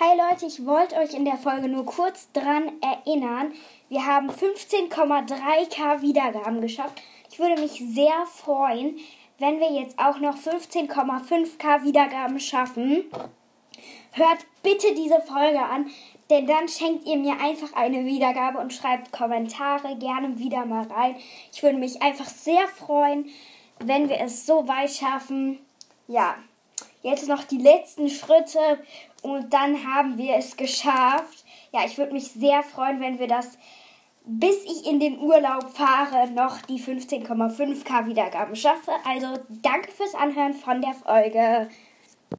[0.00, 3.52] Hi Leute, ich wollte euch in der Folge nur kurz dran erinnern.
[3.88, 7.00] Wir haben 15,3k Wiedergaben geschafft.
[7.30, 8.98] Ich würde mich sehr freuen,
[9.38, 13.04] wenn wir jetzt auch noch 15,5k Wiedergaben schaffen.
[14.10, 15.88] Hört bitte diese Folge an,
[16.28, 21.14] denn dann schenkt ihr mir einfach eine Wiedergabe und schreibt Kommentare gerne wieder mal rein.
[21.52, 23.26] Ich würde mich einfach sehr freuen,
[23.78, 25.60] wenn wir es so weit schaffen.
[26.08, 26.34] Ja,
[27.04, 28.58] jetzt noch die letzten Schritte
[29.22, 31.44] und dann haben wir es geschafft.
[31.72, 33.56] Ja, ich würde mich sehr freuen, wenn wir das
[34.26, 38.92] bis ich in den Urlaub fahre, noch die 15,5k Wiedergaben schaffe.
[39.06, 41.68] Also danke fürs Anhören von der Folge.